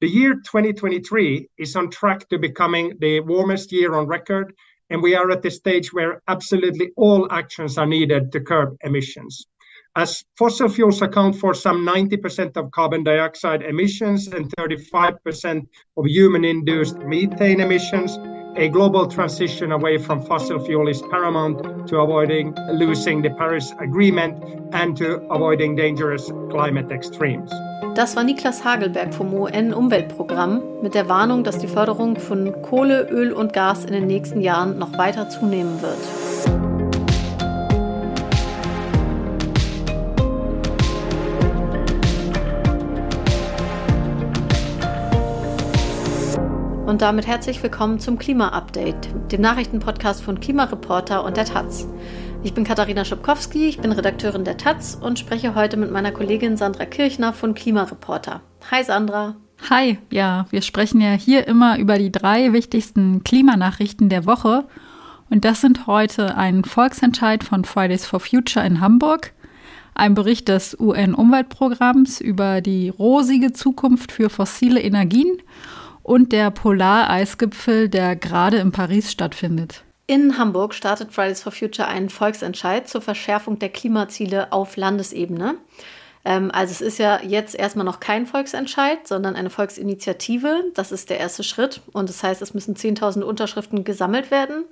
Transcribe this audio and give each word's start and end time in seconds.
The 0.00 0.08
year 0.08 0.34
2023 0.34 1.48
is 1.58 1.74
on 1.74 1.90
track 1.90 2.28
to 2.28 2.38
becoming 2.38 2.92
the 3.00 3.18
warmest 3.18 3.72
year 3.72 3.96
on 3.96 4.06
record, 4.06 4.54
and 4.90 5.02
we 5.02 5.16
are 5.16 5.28
at 5.32 5.42
the 5.42 5.50
stage 5.50 5.92
where 5.92 6.22
absolutely 6.28 6.92
all 6.96 7.26
actions 7.32 7.76
are 7.78 7.86
needed 7.86 8.30
to 8.30 8.40
curb 8.40 8.76
emissions. 8.82 9.48
As 9.96 10.24
fossil 10.36 10.68
fuels 10.68 11.02
account 11.02 11.34
for 11.34 11.52
some 11.52 11.84
90% 11.84 12.56
of 12.56 12.70
carbon 12.70 13.02
dioxide 13.02 13.62
emissions 13.62 14.28
and 14.28 14.48
35% 14.56 15.66
of 15.96 16.06
human-induced 16.06 16.98
methane 16.98 17.58
emissions, 17.58 18.16
a 18.58 18.68
global 18.68 19.06
transition 19.06 19.70
away 19.70 19.98
from 19.98 20.20
fossil 20.20 20.58
fuel 20.58 20.88
is 20.88 21.00
paramount 21.10 21.86
to 21.86 21.98
avoiding 21.98 22.52
losing 22.72 23.22
the 23.22 23.30
Paris 23.30 23.72
Agreement 23.78 24.34
and 24.72 24.96
to 24.96 25.22
avoiding 25.30 25.76
dangerous 25.76 26.32
climate 26.50 26.90
extremes. 26.90 27.50
Das 27.94 28.16
war 28.16 28.24
Niklas 28.24 28.64
Hagelberg 28.64 29.14
vom 29.14 29.32
UN-Umweltprogramm 29.32 30.62
mit 30.82 30.94
der 30.94 31.08
Warnung, 31.08 31.44
dass 31.44 31.58
die 31.58 31.68
Förderung 31.68 32.16
von 32.16 32.52
Kohle, 32.62 33.08
Öl 33.10 33.32
und 33.32 33.52
Gas 33.52 33.84
in 33.84 33.92
den 33.92 34.06
nächsten 34.06 34.40
Jahren 34.40 34.78
noch 34.78 34.98
weiter 34.98 35.28
zunehmen 35.28 35.80
wird. 35.80 36.27
Und 46.88 47.02
damit 47.02 47.26
herzlich 47.26 47.62
willkommen 47.62 48.00
zum 48.00 48.18
Klima-Update, 48.18 49.10
dem 49.30 49.42
Nachrichtenpodcast 49.42 50.22
von 50.22 50.40
Klimareporter 50.40 51.22
und 51.22 51.36
der 51.36 51.44
Taz. 51.44 51.86
Ich 52.42 52.54
bin 52.54 52.64
Katharina 52.64 53.04
Schopkowski, 53.04 53.66
ich 53.66 53.78
bin 53.78 53.92
Redakteurin 53.92 54.42
der 54.44 54.56
Taz 54.56 54.98
und 54.98 55.18
spreche 55.18 55.54
heute 55.54 55.76
mit 55.76 55.90
meiner 55.90 56.12
Kollegin 56.12 56.56
Sandra 56.56 56.86
Kirchner 56.86 57.34
von 57.34 57.52
Klimareporter. 57.52 58.40
Hi 58.70 58.82
Sandra. 58.82 59.36
Hi, 59.68 59.98
ja, 60.10 60.46
wir 60.48 60.62
sprechen 60.62 61.02
ja 61.02 61.10
hier 61.10 61.46
immer 61.46 61.78
über 61.78 61.98
die 61.98 62.10
drei 62.10 62.54
wichtigsten 62.54 63.22
Klimanachrichten 63.22 64.08
der 64.08 64.24
Woche. 64.24 64.64
Und 65.28 65.44
das 65.44 65.60
sind 65.60 65.86
heute 65.86 66.38
ein 66.38 66.64
Volksentscheid 66.64 67.44
von 67.44 67.66
Fridays 67.66 68.06
for 68.06 68.20
Future 68.20 68.64
in 68.64 68.80
Hamburg, 68.80 69.34
ein 69.94 70.14
Bericht 70.14 70.48
des 70.48 70.74
UN-Umweltprogramms 70.80 72.22
über 72.22 72.62
die 72.62 72.88
rosige 72.88 73.52
Zukunft 73.52 74.10
für 74.10 74.30
fossile 74.30 74.80
Energien 74.80 75.36
und 76.08 76.32
der 76.32 76.50
Polareisgipfel, 76.50 77.90
der 77.90 78.16
gerade 78.16 78.56
in 78.56 78.72
Paris 78.72 79.12
stattfindet. 79.12 79.84
In 80.06 80.38
Hamburg 80.38 80.72
startet 80.72 81.12
Fridays 81.12 81.42
for 81.42 81.52
Future 81.52 81.86
einen 81.86 82.08
Volksentscheid 82.08 82.88
zur 82.88 83.02
Verschärfung 83.02 83.58
der 83.58 83.68
Klimaziele 83.68 84.50
auf 84.50 84.78
Landesebene. 84.78 85.56
Ähm, 86.24 86.50
also 86.50 86.72
es 86.72 86.80
ist 86.80 86.98
ja 86.98 87.20
jetzt 87.22 87.54
erstmal 87.54 87.84
noch 87.84 88.00
kein 88.00 88.26
Volksentscheid, 88.26 89.06
sondern 89.06 89.36
eine 89.36 89.50
Volksinitiative. 89.50 90.64
Das 90.74 90.92
ist 90.92 91.10
der 91.10 91.18
erste 91.20 91.42
Schritt. 91.42 91.82
Und 91.92 92.08
das 92.08 92.22
heißt, 92.22 92.40
es 92.40 92.54
müssen 92.54 92.74
10.000 92.74 93.20
Unterschriften 93.20 93.84
gesammelt 93.84 94.30
werden. 94.30 94.64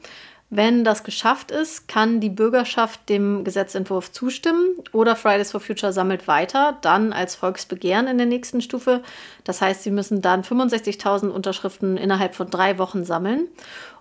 Wenn 0.48 0.84
das 0.84 1.02
geschafft 1.02 1.50
ist, 1.50 1.88
kann 1.88 2.20
die 2.20 2.30
Bürgerschaft 2.30 3.08
dem 3.08 3.42
Gesetzentwurf 3.42 4.12
zustimmen 4.12 4.76
oder 4.92 5.16
Fridays 5.16 5.50
for 5.50 5.60
Future 5.60 5.92
sammelt 5.92 6.28
weiter, 6.28 6.78
dann 6.82 7.12
als 7.12 7.34
Volksbegehren 7.34 8.06
in 8.06 8.16
der 8.16 8.28
nächsten 8.28 8.60
Stufe. 8.60 9.02
Das 9.42 9.60
heißt, 9.60 9.82
sie 9.82 9.90
müssen 9.90 10.22
dann 10.22 10.42
65.000 10.42 11.28
Unterschriften 11.28 11.96
innerhalb 11.96 12.36
von 12.36 12.48
drei 12.48 12.78
Wochen 12.78 13.04
sammeln. 13.04 13.48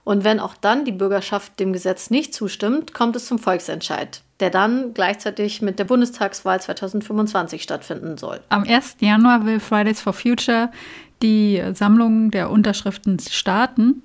Und 0.04 0.24
wenn 0.24 0.40
auch 0.40 0.54
dann 0.54 0.86
die 0.86 0.92
Bürgerschaft 0.92 1.60
dem 1.60 1.74
Gesetz 1.74 2.12
nicht 2.12 2.36
zustimmt, 2.36 2.94
kommt 2.94 3.16
es 3.16 3.26
zum 3.26 3.40
Volksentscheid, 3.40 4.22
der 4.40 4.52
dann 4.52 4.94
gleichzeitig 4.94 5.64
mit 5.64 5.80
der 5.80 5.86
Bundestagswahl 5.86 6.62
2025 6.62 7.64
stattfinden 7.64 8.20
soll. 8.20 8.40
Am 8.50 8.66
1. 8.66 8.98
Januar 9.00 9.48
will 9.48 9.60
Fridays 9.60 10.00
for 10.00 10.14
Future 10.14 10.70
die 11.24 11.64
Sammlung 11.74 12.30
der 12.30 12.52
Unterschriften 12.52 13.18
starten. 13.20 14.04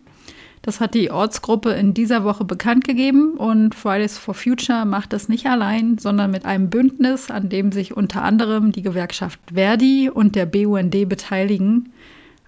Das 0.62 0.80
hat 0.80 0.94
die 0.94 1.10
Ortsgruppe 1.10 1.70
in 1.70 1.94
dieser 1.94 2.22
Woche 2.22 2.44
bekannt 2.44 2.84
gegeben 2.84 3.32
und 3.32 3.74
Fridays 3.74 4.18
for 4.18 4.34
Future 4.34 4.84
macht 4.84 5.12
das 5.14 5.28
nicht 5.28 5.46
allein, 5.46 5.96
sondern 5.96 6.30
mit 6.30 6.44
einem 6.44 6.68
Bündnis, 6.68 7.30
an 7.30 7.48
dem 7.48 7.72
sich 7.72 7.96
unter 7.96 8.22
anderem 8.22 8.70
die 8.70 8.82
Gewerkschaft 8.82 9.40
Verdi 9.54 10.10
und 10.12 10.36
der 10.36 10.46
BUND 10.46 11.08
beteiligen. 11.08 11.92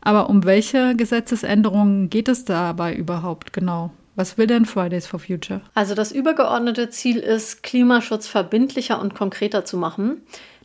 Aber 0.03 0.29
um 0.29 0.45
welche 0.45 0.95
Gesetzesänderungen 0.95 2.11
geht 2.11 2.29
es 2.29 2.45
dabei 2.45 2.95
überhaupt 2.95 3.53
genau? 3.53 3.93
Was 4.15 4.37
will 4.37 4.47
denn 4.47 4.67
Fridays 4.67 5.07
for 5.07 5.21
Future? 5.21 5.63
Also 5.73 5.95
das 5.95 6.13
übergeordnete 6.13 6.91
Ziel 6.91 7.17
ist, 7.17 7.63
Klimaschutz 7.63 8.27
verbindlicher 8.27 9.01
und 9.01 9.15
konkreter 9.15 9.65
zu 9.65 9.79
machen. 9.79 10.21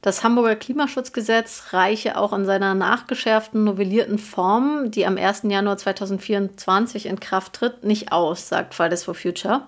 Das 0.07 0.23
Hamburger 0.23 0.55
Klimaschutzgesetz 0.55 1.73
reiche 1.73 2.17
auch 2.17 2.31
in 2.31 2.45
seiner 2.45 2.73
nachgeschärften, 2.75 3.65
novellierten 3.65 4.17
Form, 4.17 4.89
die 4.89 5.05
am 5.05 5.17
1. 5.17 5.41
Januar 5.43 5.75
2024 5.75 7.07
in 7.07 7.19
Kraft 7.19 7.51
tritt, 7.51 7.83
nicht 7.83 8.13
aus, 8.13 8.47
sagt 8.47 8.73
Fridays 8.73 9.03
for 9.03 9.15
Future. 9.15 9.63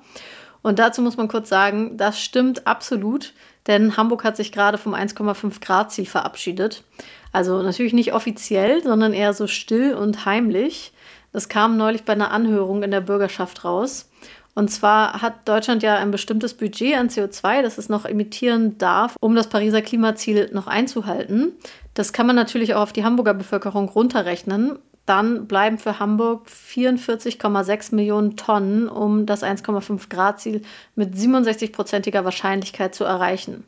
Und 0.61 0.79
dazu 0.79 1.01
muss 1.01 1.17
man 1.17 1.27
kurz 1.27 1.49
sagen, 1.49 1.97
das 1.97 2.21
stimmt 2.21 2.67
absolut, 2.67 3.33
denn 3.67 3.97
Hamburg 3.97 4.23
hat 4.23 4.37
sich 4.37 4.53
gerade 4.53 4.77
vom 4.77 4.93
1,5 4.93 5.59
Grad 5.59 5.91
Ziel 5.91 6.05
verabschiedet. 6.05 6.85
Also 7.33 7.61
natürlich 7.61 7.91
nicht 7.91 8.13
offiziell, 8.13 8.81
sondern 8.81 9.11
eher 9.11 9.33
so 9.33 9.45
still 9.45 9.93
und 9.93 10.23
heimlich. 10.23 10.93
Das 11.33 11.49
kam 11.49 11.75
neulich 11.75 12.05
bei 12.05 12.13
einer 12.13 12.31
Anhörung 12.31 12.81
in 12.83 12.91
der 12.91 13.01
Bürgerschaft 13.01 13.65
raus. 13.65 14.08
Und 14.55 14.69
zwar 14.69 15.21
hat 15.21 15.47
Deutschland 15.47 15.83
ja 15.83 15.95
ein 15.95 16.11
bestimmtes 16.11 16.53
Budget 16.53 16.97
an 16.97 17.09
CO2, 17.09 17.61
das 17.61 17.77
es 17.77 17.87
noch 17.87 18.05
emittieren 18.05 18.77
darf, 18.77 19.15
um 19.19 19.35
das 19.35 19.47
Pariser 19.47 19.81
Klimaziel 19.81 20.49
noch 20.53 20.67
einzuhalten. 20.67 21.53
Das 21.93 22.13
kann 22.13 22.27
man 22.27 22.35
natürlich 22.35 22.73
auch 22.73 22.81
auf 22.81 22.93
die 22.93 23.03
Hamburger 23.03 23.33
Bevölkerung 23.33 23.89
runterrechnen. 23.89 24.79
Dann 25.05 25.47
bleiben 25.47 25.77
für 25.79 25.99
Hamburg 25.99 26.47
44,6 26.47 27.95
Millionen 27.95 28.37
Tonnen, 28.37 28.87
um 28.87 29.25
das 29.25 29.43
1,5 29.43 30.09
Grad 30.09 30.39
Ziel 30.39 30.61
mit 30.95 31.15
67-prozentiger 31.15 32.25
Wahrscheinlichkeit 32.25 32.93
zu 32.93 33.05
erreichen. 33.05 33.63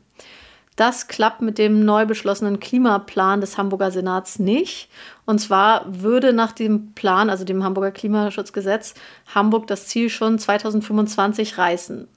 Das 0.76 1.06
klappt 1.06 1.42
mit 1.42 1.58
dem 1.58 1.84
neu 1.84 2.06
beschlossenen 2.06 2.58
Klimaplan 2.58 3.40
des 3.40 3.58
Hamburger 3.58 3.90
Senats 3.90 4.38
nicht. 4.38 4.88
Und 5.26 5.38
zwar 5.38 5.84
würde 5.86 6.32
nach 6.32 6.52
dem 6.52 6.92
Plan, 6.94 7.28
also 7.28 7.44
dem 7.44 7.62
Hamburger 7.62 7.90
Klimaschutzgesetz, 7.90 8.94
Hamburg 9.34 9.66
das 9.66 9.86
Ziel 9.86 10.08
schon 10.08 10.38
2025 10.38 11.58
reißen. 11.58 12.08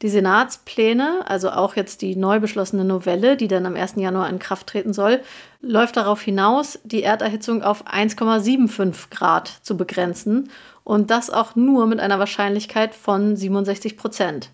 Die 0.00 0.08
Senatspläne, 0.08 1.20
also 1.26 1.50
auch 1.50 1.76
jetzt 1.76 2.02
die 2.02 2.16
neu 2.16 2.40
beschlossene 2.40 2.84
Novelle, 2.84 3.36
die 3.36 3.46
dann 3.46 3.66
am 3.66 3.76
1. 3.76 3.94
Januar 3.96 4.28
in 4.28 4.40
Kraft 4.40 4.66
treten 4.66 4.92
soll, 4.92 5.20
läuft 5.60 5.96
darauf 5.96 6.20
hinaus, 6.20 6.80
die 6.82 7.04
Erderhitzung 7.04 7.62
auf 7.62 7.86
1,75 7.86 9.10
Grad 9.10 9.60
zu 9.62 9.76
begrenzen 9.76 10.50
und 10.82 11.10
das 11.10 11.30
auch 11.30 11.54
nur 11.54 11.86
mit 11.86 12.00
einer 12.00 12.18
Wahrscheinlichkeit 12.18 12.96
von 12.96 13.36
67 13.36 13.96
Prozent. 13.96 14.50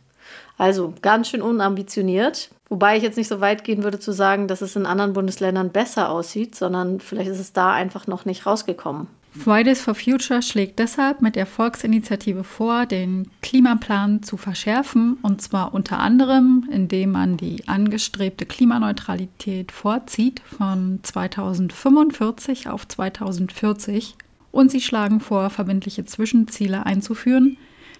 Also 0.58 0.92
ganz 1.00 1.30
schön 1.30 1.40
unambitioniert. 1.40 2.50
Wobei 2.68 2.96
ich 2.96 3.02
jetzt 3.02 3.16
nicht 3.16 3.28
so 3.28 3.40
weit 3.40 3.64
gehen 3.64 3.82
würde 3.82 3.98
zu 3.98 4.12
sagen, 4.12 4.46
dass 4.46 4.60
es 4.60 4.76
in 4.76 4.84
anderen 4.86 5.14
Bundesländern 5.14 5.70
besser 5.70 6.10
aussieht, 6.10 6.54
sondern 6.54 7.00
vielleicht 7.00 7.30
ist 7.30 7.40
es 7.40 7.52
da 7.52 7.72
einfach 7.72 8.06
noch 8.06 8.24
nicht 8.24 8.44
rausgekommen. 8.44 9.06
Fridays 9.30 9.80
for 9.80 9.94
Future 9.94 10.42
schlägt 10.42 10.78
deshalb 10.78 11.22
mit 11.22 11.36
der 11.36 11.46
Volksinitiative 11.46 12.44
vor, 12.44 12.86
den 12.86 13.30
Klimaplan 13.42 14.22
zu 14.22 14.36
verschärfen, 14.36 15.18
und 15.22 15.40
zwar 15.40 15.74
unter 15.74 15.98
anderem, 15.98 16.68
indem 16.70 17.12
man 17.12 17.36
die 17.36 17.68
angestrebte 17.68 18.46
Klimaneutralität 18.46 19.70
vorzieht 19.70 20.40
von 20.40 21.00
2045 21.02 22.68
auf 22.68 22.88
2040. 22.88 24.16
Und 24.50 24.70
sie 24.70 24.80
schlagen 24.80 25.20
vor, 25.20 25.50
verbindliche 25.50 26.04
Zwischenziele 26.04 26.84
einzuführen, 26.86 27.58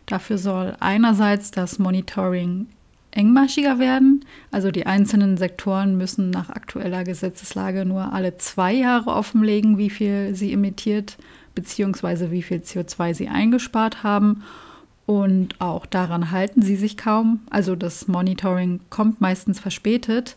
Dafür 0.08 0.38
soll 0.38 0.74
einerseits 0.80 1.50
das 1.50 1.78
Monitoring 1.78 2.66
engmaschiger 3.10 3.78
werden. 3.78 4.24
Also 4.50 4.70
die 4.70 4.86
einzelnen 4.86 5.36
Sektoren 5.36 5.96
müssen 5.96 6.30
nach 6.30 6.50
aktueller 6.50 7.04
Gesetzeslage 7.04 7.84
nur 7.84 8.12
alle 8.12 8.36
zwei 8.36 8.72
Jahre 8.72 9.10
offenlegen, 9.10 9.78
wie 9.78 9.90
viel 9.90 10.34
sie 10.34 10.52
emittiert 10.52 11.16
bzw. 11.54 12.30
wie 12.30 12.42
viel 12.42 12.58
CO2 12.58 13.14
sie 13.14 13.28
eingespart 13.28 14.02
haben. 14.02 14.42
Und 15.06 15.58
auch 15.60 15.86
daran 15.86 16.30
halten 16.30 16.60
sie 16.60 16.76
sich 16.76 16.98
kaum. 16.98 17.40
Also 17.48 17.76
das 17.76 18.08
Monitoring 18.08 18.80
kommt 18.90 19.20
meistens 19.20 19.58
verspätet. 19.58 20.36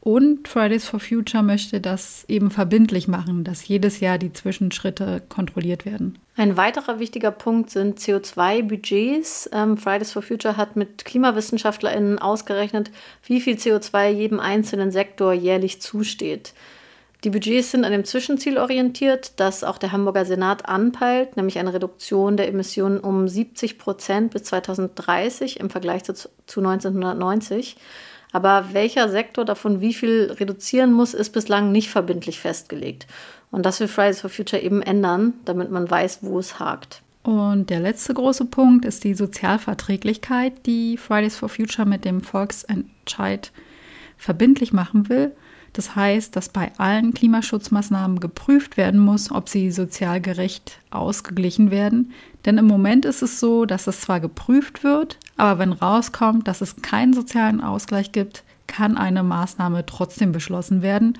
Und 0.00 0.46
Fridays 0.46 0.86
for 0.86 1.00
Future 1.00 1.42
möchte 1.42 1.80
das 1.80 2.24
eben 2.28 2.50
verbindlich 2.50 3.08
machen, 3.08 3.44
dass 3.44 3.66
jedes 3.66 4.00
Jahr 4.00 4.16
die 4.16 4.32
Zwischenschritte 4.32 5.22
kontrolliert 5.28 5.84
werden. 5.84 6.18
Ein 6.36 6.56
weiterer 6.56 7.00
wichtiger 7.00 7.32
Punkt 7.32 7.70
sind 7.70 7.98
CO2-Budgets. 7.98 9.50
Ähm, 9.52 9.76
Fridays 9.76 10.12
for 10.12 10.22
Future 10.22 10.56
hat 10.56 10.76
mit 10.76 11.04
KlimawissenschaftlerInnen 11.04 12.20
ausgerechnet, 12.20 12.92
wie 13.24 13.40
viel 13.40 13.56
CO2 13.56 14.10
jedem 14.10 14.38
einzelnen 14.38 14.92
Sektor 14.92 15.32
jährlich 15.32 15.82
zusteht. 15.82 16.54
Die 17.24 17.30
Budgets 17.30 17.72
sind 17.72 17.84
an 17.84 17.90
dem 17.90 18.04
Zwischenziel 18.04 18.58
orientiert, 18.58 19.32
das 19.40 19.64
auch 19.64 19.78
der 19.78 19.90
Hamburger 19.90 20.24
Senat 20.24 20.68
anpeilt, 20.68 21.36
nämlich 21.36 21.58
eine 21.58 21.74
Reduktion 21.74 22.36
der 22.36 22.46
Emissionen 22.46 23.00
um 23.00 23.26
70 23.26 23.76
Prozent 23.76 24.30
bis 24.30 24.44
2030 24.44 25.58
im 25.58 25.68
Vergleich 25.68 26.04
zu, 26.04 26.14
zu 26.14 26.60
1990. 26.60 27.76
Aber 28.38 28.66
welcher 28.70 29.08
Sektor 29.08 29.44
davon 29.44 29.80
wie 29.80 29.92
viel 29.92 30.32
reduzieren 30.38 30.92
muss, 30.92 31.12
ist 31.12 31.30
bislang 31.30 31.72
nicht 31.72 31.90
verbindlich 31.90 32.38
festgelegt. 32.38 33.08
Und 33.50 33.66
das 33.66 33.80
will 33.80 33.88
Fridays 33.88 34.20
for 34.20 34.30
Future 34.30 34.62
eben 34.62 34.80
ändern, 34.80 35.32
damit 35.44 35.72
man 35.72 35.90
weiß, 35.90 36.20
wo 36.22 36.38
es 36.38 36.60
hakt. 36.60 37.02
Und 37.24 37.68
der 37.68 37.80
letzte 37.80 38.14
große 38.14 38.44
Punkt 38.44 38.84
ist 38.84 39.02
die 39.02 39.14
Sozialverträglichkeit, 39.14 40.66
die 40.66 40.98
Fridays 40.98 41.34
for 41.34 41.48
Future 41.48 41.84
mit 41.84 42.04
dem 42.04 42.20
Volksentscheid 42.20 43.50
verbindlich 44.16 44.72
machen 44.72 45.08
will. 45.08 45.32
Das 45.72 45.96
heißt, 45.96 46.36
dass 46.36 46.48
bei 46.48 46.70
allen 46.78 47.14
Klimaschutzmaßnahmen 47.14 48.20
geprüft 48.20 48.76
werden 48.76 49.00
muss, 49.00 49.32
ob 49.32 49.48
sie 49.48 49.72
sozial 49.72 50.20
gerecht 50.20 50.78
ausgeglichen 50.90 51.72
werden. 51.72 52.12
Denn 52.44 52.56
im 52.56 52.68
Moment 52.68 53.04
ist 53.04 53.22
es 53.22 53.40
so, 53.40 53.64
dass 53.64 53.88
es 53.88 54.02
zwar 54.02 54.20
geprüft 54.20 54.84
wird, 54.84 55.18
aber 55.38 55.58
wenn 55.58 55.72
rauskommt, 55.72 56.46
dass 56.46 56.60
es 56.60 56.82
keinen 56.82 57.14
sozialen 57.14 57.62
Ausgleich 57.62 58.12
gibt, 58.12 58.44
kann 58.66 58.98
eine 58.98 59.22
Maßnahme 59.22 59.86
trotzdem 59.86 60.32
beschlossen 60.32 60.82
werden. 60.82 61.18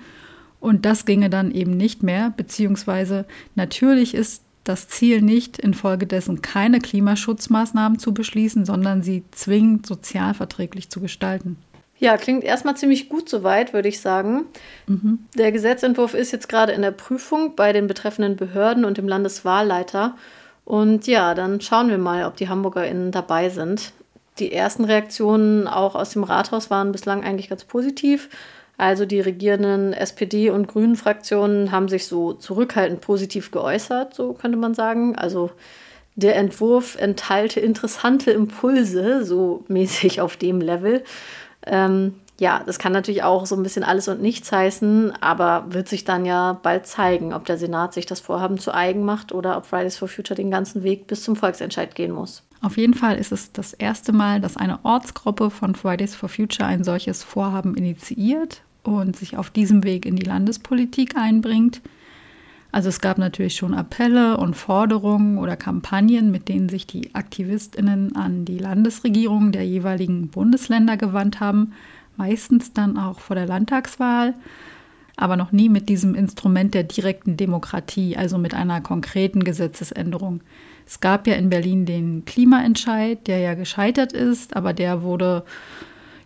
Und 0.61 0.85
das 0.85 1.07
ginge 1.07 1.31
dann 1.31 1.51
eben 1.51 1.77
nicht 1.77 2.03
mehr, 2.03 2.35
beziehungsweise 2.37 3.27
natürlich 3.55 4.15
ist 4.15 4.43
das 4.65 4.89
Ziel 4.89 5.23
nicht, 5.23 5.59
infolgedessen 5.59 6.43
keine 6.43 6.81
Klimaschutzmaßnahmen 6.81 7.99
zu 7.99 8.13
beschließen, 8.13 8.67
sondern 8.67 9.03
sie 9.03 9.25
zwingend 9.31 9.87
sozialverträglich 9.87 10.91
zu 10.91 11.01
gestalten. 11.01 11.57
Ja, 11.99 12.17
klingt 12.17 12.45
erstmal 12.45 12.77
ziemlich 12.77 13.09
gut 13.09 13.29
soweit, 13.29 13.73
würde 13.73 13.89
ich 13.89 14.01
sagen. 14.01 14.45
Mhm. 14.87 15.21
Der 15.37 15.53
Gesetzentwurf 15.53 16.15
ist 16.15 16.33
jetzt 16.33 16.49
gerade 16.49 16.73
in 16.73 16.83
der 16.83 16.91
Prüfung 16.91 17.57
bei 17.57 17.73
den 17.73 17.87
betreffenden 17.87 18.37
Behörden 18.37 18.85
und 18.85 18.99
dem 18.99 19.09
Landeswahlleiter. 19.09 20.17
Und 20.65 21.07
ja, 21.07 21.35
dann 21.35 21.61
schauen 21.61 21.89
wir 21.89 21.99
mal, 21.99 22.27
ob 22.27 22.37
die 22.37 22.49
HamburgerInnen 22.49 23.11
dabei 23.11 23.49
sind. 23.49 23.93
Die 24.39 24.53
ersten 24.53 24.85
Reaktionen 24.85 25.67
auch 25.67 25.95
aus 25.95 26.11
dem 26.11 26.25
Rathaus 26.25 26.71
waren 26.71 26.93
bislang 26.93 27.25
eigentlich 27.25 27.49
ganz 27.49 27.65
positiv. 27.65 28.29
Also 28.77 29.07
die 29.07 29.21
regierenden 29.21 29.93
SPD- 29.93 30.51
und 30.51 30.69
Grünen-Fraktionen 30.69 31.73
haben 31.73 31.89
sich 31.89 32.07
so 32.07 32.33
zurückhaltend 32.33 33.01
positiv 33.01 33.51
geäußert, 33.51 34.15
so 34.15 34.35
könnte 34.35 34.57
man 34.57 34.75
sagen. 34.75 35.17
Also 35.17 35.51
der 36.15 36.37
Entwurf 36.37 36.97
enthalte 36.97 37.59
interessante 37.59 38.31
Impulse, 38.31 39.25
so 39.25 39.65
mäßig 39.69 40.21
auf 40.21 40.37
dem 40.37 40.61
Level. 40.61 41.03
Ähm, 41.67 42.15
ja, 42.41 42.63
das 42.65 42.79
kann 42.79 42.93
natürlich 42.93 43.25
auch 43.25 43.47
so 43.47 43.57
ein 43.57 43.65
bisschen 43.65 43.83
alles 43.83 44.07
und 44.07 44.23
nichts 44.23 44.53
heißen, 44.53 45.13
aber 45.21 45.67
wird 45.71 45.89
sich 45.89 46.05
dann 46.05 46.25
ja 46.25 46.53
bald 46.63 46.87
zeigen, 46.87 47.35
ob 47.35 47.47
der 47.47 47.59
Senat 47.59 47.95
sich 47.95 48.07
das 48.07 48.21
Vorhaben 48.21 48.59
zu 48.59 48.73
eigen 48.73 49.05
macht 49.05 49.33
oder 49.33 49.57
ob 49.57 49.67
Fridays 49.67 49.97
for 49.97 50.07
Future 50.07 50.37
den 50.37 50.53
ganzen 50.53 50.85
Weg 50.85 51.09
bis 51.09 51.25
zum 51.25 51.35
Volksentscheid 51.35 51.97
gehen 51.97 52.13
muss. 52.13 52.45
Auf 52.61 52.77
jeden 52.77 52.95
Fall 52.95 53.17
ist 53.17 53.31
es 53.31 53.53
das 53.53 53.73
erste 53.73 54.13
Mal, 54.13 54.41
dass 54.41 54.57
eine 54.57 54.85
Ortsgruppe 54.85 55.51
von 55.51 55.75
Fridays 55.75 56.15
for 56.15 56.29
Future 56.29 56.69
ein 56.69 56.83
solches 56.83 57.23
Vorhaben 57.23 57.77
initiiert 57.77 58.63
und 58.83 59.17
sich 59.17 59.37
auf 59.37 59.51
diesem 59.51 59.85
Weg 59.85 60.07
in 60.07 60.17
die 60.17 60.27
Landespolitik 60.27 61.17
einbringt. 61.17 61.81
Also 62.71 62.89
es 62.89 63.01
gab 63.01 63.17
natürlich 63.17 63.57
schon 63.57 63.75
Appelle 63.75 64.37
und 64.37 64.55
Forderungen 64.55 65.39
oder 65.39 65.57
Kampagnen, 65.57 66.31
mit 66.31 66.49
denen 66.49 66.69
sich 66.69 66.87
die 66.87 67.15
Aktivistinnen 67.15 68.15
an 68.15 68.45
die 68.45 68.59
Landesregierung 68.59 69.53
der 69.53 69.65
jeweiligen 69.65 70.29
Bundesländer 70.29 70.97
gewandt 70.97 71.41
haben, 71.41 71.73
meistens 72.17 72.73
dann 72.73 72.99
auch 72.99 73.21
vor 73.21 73.37
der 73.37 73.47
Landtagswahl, 73.47 74.35
aber 75.17 75.37
noch 75.37 75.51
nie 75.51 75.69
mit 75.69 75.89
diesem 75.89 76.15
Instrument 76.15 76.75
der 76.75 76.85
direkten 76.85 77.37
Demokratie, 77.37 78.17
also 78.17 78.37
mit 78.37 78.55
einer 78.55 78.81
konkreten 78.81 79.45
Gesetzesänderung. 79.45 80.41
Es 80.89 81.01
gab 81.01 81.27
ja 81.27 81.35
in 81.35 81.51
Berlin 81.51 81.85
den 81.85 82.25
Klimaentscheid, 82.25 83.27
der 83.27 83.41
ja 83.41 83.53
gescheitert 83.53 84.15
ist, 84.15 84.57
aber 84.57 84.73
der 84.73 85.03
wurde 85.03 85.45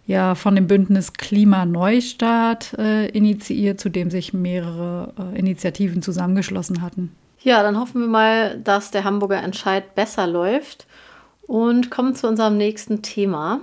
ja 0.06 0.36
von 0.36 0.54
dem 0.54 0.68
Bündnis 0.68 1.14
Klimaneustart 1.14 2.74
äh, 2.78 3.08
initiiert, 3.08 3.80
zu 3.80 3.88
dem 3.88 4.08
sich 4.08 4.32
mehrere 4.32 5.14
äh, 5.18 5.36
Initiativen 5.36 6.00
zusammengeschlossen 6.00 6.80
hatten. 6.80 7.12
Ja, 7.40 7.64
dann 7.64 7.76
hoffen 7.76 8.02
wir 8.02 8.08
mal, 8.08 8.60
dass 8.60 8.92
der 8.92 9.02
Hamburger 9.02 9.42
Entscheid 9.42 9.96
besser 9.96 10.28
läuft 10.28 10.86
und 11.48 11.90
kommen 11.90 12.14
zu 12.14 12.28
unserem 12.28 12.56
nächsten 12.56 13.02
Thema. 13.02 13.62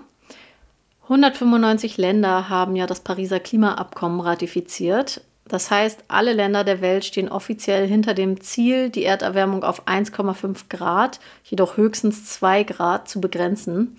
195 1.04 1.96
Länder 1.96 2.50
haben 2.50 2.76
ja 2.76 2.88
das 2.88 3.00
Pariser 3.00 3.40
Klimaabkommen 3.40 4.20
ratifiziert. 4.20 5.22
Das 5.50 5.72
heißt, 5.72 6.06
alle 6.08 6.34
Länder 6.34 6.64
der 6.64 6.80
Welt 6.80 7.04
stehen 7.04 7.28
offiziell 7.28 7.88
hinter 7.88 8.14
dem 8.14 8.40
Ziel, 8.40 8.90
die 8.90 9.04
Erderwärmung 9.04 9.64
auf 9.64 9.88
1,5 9.88 10.70
Grad, 10.70 11.20
jedoch 11.44 11.76
höchstens 11.76 12.26
2 12.26 12.64
Grad 12.64 13.10
zu 13.10 13.20
begrenzen. 13.20 13.96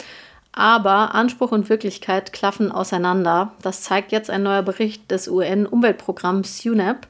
Aber 0.52 1.14
Anspruch 1.14 1.50
und 1.50 1.69
Wirklichkeit 1.69 2.32
klaffen 2.32 2.70
auseinander. 2.70 3.52
Das 3.62 3.82
zeigt 3.82 4.12
jetzt 4.12 4.31
ein 4.31 4.44
neuer 4.44 4.62
Bericht 4.62 5.11
des 5.11 5.29
UN-Umweltprogramms 5.29 6.64
UNEP, 6.64 7.08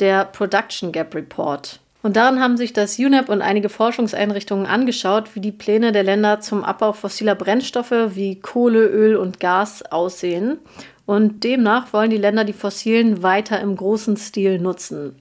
der 0.00 0.24
Production 0.24 0.90
Gap 0.90 1.14
Report. 1.14 1.80
Und 2.02 2.16
darin 2.16 2.40
haben 2.40 2.56
sich 2.56 2.72
das 2.72 2.98
UNEP 2.98 3.28
und 3.28 3.40
einige 3.40 3.68
Forschungseinrichtungen 3.68 4.66
angeschaut, 4.66 5.34
wie 5.34 5.40
die 5.40 5.52
Pläne 5.52 5.92
der 5.92 6.02
Länder 6.02 6.40
zum 6.40 6.64
Abbau 6.64 6.92
fossiler 6.92 7.34
Brennstoffe 7.36 8.14
wie 8.14 8.40
Kohle, 8.40 8.86
Öl 8.86 9.16
und 9.16 9.38
Gas 9.40 9.82
aussehen 9.84 10.58
und 11.06 11.44
demnach 11.44 11.92
wollen 11.92 12.10
die 12.10 12.16
Länder 12.16 12.44
die 12.44 12.52
Fossilen 12.52 13.22
weiter 13.22 13.60
im 13.60 13.76
großen 13.76 14.16
Stil 14.16 14.58
nutzen. 14.58 15.16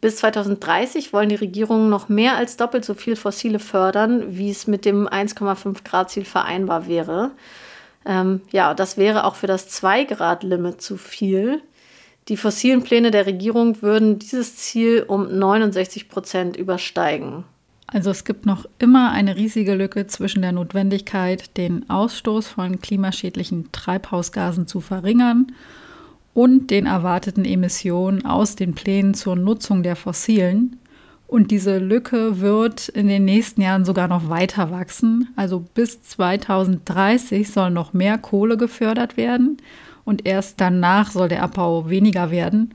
Bis 0.00 0.16
2030 0.16 1.12
wollen 1.12 1.28
die 1.28 1.36
Regierungen 1.36 1.88
noch 1.88 2.08
mehr 2.08 2.36
als 2.36 2.56
doppelt 2.56 2.84
so 2.84 2.94
viel 2.94 3.16
Fossile 3.16 3.58
fördern, 3.58 4.36
wie 4.36 4.50
es 4.50 4.66
mit 4.66 4.84
dem 4.84 5.08
1,5 5.08 5.84
Grad 5.84 6.10
Ziel 6.10 6.24
vereinbar 6.24 6.86
wäre. 6.86 7.32
Ähm, 8.04 8.40
ja, 8.52 8.74
das 8.74 8.96
wäre 8.98 9.24
auch 9.24 9.36
für 9.36 9.46
das 9.46 9.68
2 9.68 10.04
Grad 10.04 10.42
Limit 10.42 10.80
zu 10.80 10.96
viel. 10.96 11.62
Die 12.28 12.36
fossilen 12.36 12.82
Pläne 12.82 13.10
der 13.10 13.26
Regierung 13.26 13.82
würden 13.82 14.18
dieses 14.18 14.56
Ziel 14.56 15.04
um 15.06 15.38
69 15.38 16.08
Prozent 16.08 16.56
übersteigen. 16.56 17.44
Also 17.86 18.10
es 18.10 18.24
gibt 18.24 18.46
noch 18.46 18.66
immer 18.78 19.12
eine 19.12 19.36
riesige 19.36 19.74
Lücke 19.74 20.06
zwischen 20.06 20.42
der 20.42 20.52
Notwendigkeit, 20.52 21.56
den 21.56 21.88
Ausstoß 21.88 22.48
von 22.48 22.80
klimaschädlichen 22.80 23.70
Treibhausgasen 23.70 24.66
zu 24.66 24.80
verringern 24.80 25.52
und 26.34 26.70
den 26.70 26.86
erwarteten 26.86 27.44
Emissionen 27.44 28.26
aus 28.26 28.56
den 28.56 28.74
Plänen 28.74 29.14
zur 29.14 29.36
Nutzung 29.36 29.82
der 29.82 29.96
Fossilen. 29.96 30.78
Und 31.28 31.50
diese 31.50 31.78
Lücke 31.78 32.40
wird 32.40 32.88
in 32.88 33.08
den 33.08 33.24
nächsten 33.24 33.60
Jahren 33.60 33.84
sogar 33.84 34.08
noch 34.08 34.28
weiter 34.28 34.70
wachsen. 34.70 35.28
Also 35.36 35.60
bis 35.60 36.02
2030 36.02 37.50
soll 37.50 37.70
noch 37.70 37.92
mehr 37.92 38.18
Kohle 38.18 38.56
gefördert 38.56 39.16
werden 39.16 39.58
und 40.04 40.26
erst 40.26 40.60
danach 40.60 41.10
soll 41.10 41.28
der 41.28 41.42
Abbau 41.42 41.88
weniger 41.88 42.30
werden. 42.30 42.74